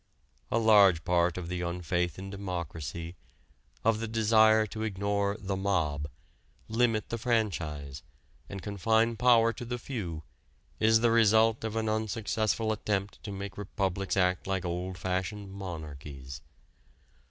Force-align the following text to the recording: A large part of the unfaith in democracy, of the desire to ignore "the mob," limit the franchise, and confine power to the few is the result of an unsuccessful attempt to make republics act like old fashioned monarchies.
A 0.49 0.57
large 0.57 1.03
part 1.03 1.37
of 1.37 1.47
the 1.47 1.61
unfaith 1.61 2.17
in 2.17 2.31
democracy, 2.31 3.15
of 3.85 3.99
the 3.99 4.07
desire 4.07 4.65
to 4.65 4.81
ignore 4.81 5.37
"the 5.39 5.55
mob," 5.55 6.07
limit 6.67 7.09
the 7.09 7.19
franchise, 7.19 8.01
and 8.49 8.63
confine 8.63 9.15
power 9.15 9.53
to 9.53 9.63
the 9.63 9.77
few 9.77 10.23
is 10.79 11.01
the 11.01 11.11
result 11.11 11.63
of 11.63 11.75
an 11.75 11.87
unsuccessful 11.87 12.71
attempt 12.71 13.21
to 13.21 13.31
make 13.31 13.59
republics 13.59 14.17
act 14.17 14.47
like 14.47 14.65
old 14.65 14.97
fashioned 14.97 15.51
monarchies. 15.51 16.41